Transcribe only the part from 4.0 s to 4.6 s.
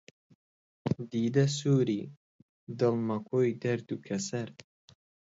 کەسەر